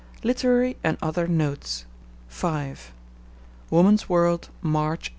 LITERARY 0.23 0.77
AND 0.83 0.97
OTHER 1.03 1.27
NOTES 1.27 1.85
V 2.27 2.73
(Woman's 3.69 4.09
World, 4.09 4.49
March 4.63 5.09
1888.) 5.09 5.09